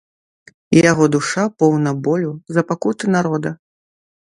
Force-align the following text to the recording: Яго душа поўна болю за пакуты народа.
Яго 0.91 1.05
душа 1.15 1.43
поўна 1.65 1.95
болю 2.09 2.33
за 2.59 2.67
пакуты 2.73 3.13
народа. 3.19 3.49